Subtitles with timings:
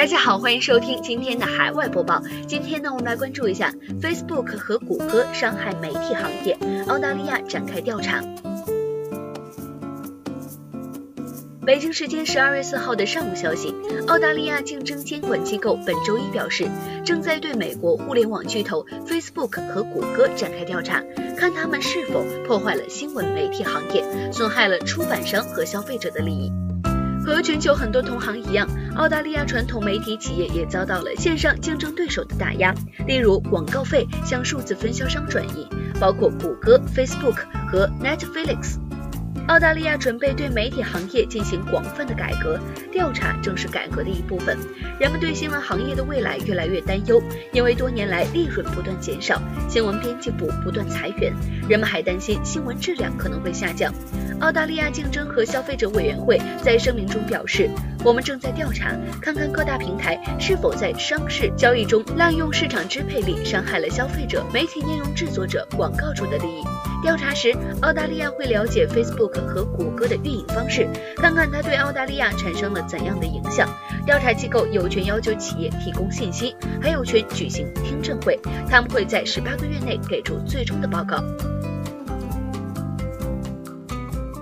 [0.00, 2.22] 大家好，欢迎收听今天的海外播报。
[2.48, 3.70] 今天呢，我们来关注一下
[4.00, 6.56] Facebook 和谷歌伤害媒体行业，
[6.88, 8.24] 澳大利亚展开调查。
[11.66, 13.74] 北京时间十二月四号的上午消息，
[14.06, 16.66] 澳大利亚竞争监管机构本周一表示，
[17.04, 21.04] 正在对美国互联网巨头 Facebook 和谷歌展开调查，
[21.36, 26.50] 看他们是否破坏了新闻媒体行业，损害了出版商和消费者的利益。
[27.30, 32.74] 和全球很多同行一样，澳大利亚传统媒体企业也遭到了线上竞争对手的打压，
[33.06, 35.64] 例如广告费向数字分销商转移，
[36.00, 37.36] 包括谷歌、Facebook
[37.70, 38.89] 和 Netflix。
[39.50, 42.56] 澳大利亚准备对媒体行业进行广泛的改革，
[42.92, 44.56] 调查正是改革的一部分。
[45.00, 47.20] 人们对新闻行业的未来越来越担忧，
[47.52, 51.34] 因为多年来利润不断减少，新闻编辑部不断裁员，
[51.68, 53.92] 人们还担心新闻质量可能会下降。
[54.38, 57.68] 澳大利亚竞争和消费者委员会在声明中表示
[58.06, 66.62] ：“我们正在调查，看看各大平台是否在商事交易中滥用市场支配力，伤害了消费者、媒体内容制作者、广告主的利益。”
[67.02, 73.68] 调查时，澳大利亚会了解 Facebook 和谷歌的运营方式，看看它对澳大利亚产生了怎样的影响。
[74.04, 78.38] 调查机构有权要求企业提供信息，还有权举行听证会。
[78.68, 81.24] 他们会在十八个月内给出最终的报告。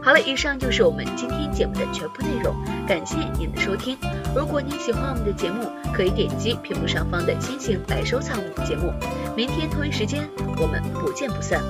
[0.02, 2.54] 好了，以上就是我们今天节目的全部内容，
[2.86, 3.96] 感谢您的收听。
[4.34, 8.92] 如果您喜欢我们的节目，可以点击屏幕上方的星星来收藏我们的节目。
[9.36, 10.28] 明天同一时间，
[10.60, 11.62] 我们不见不散。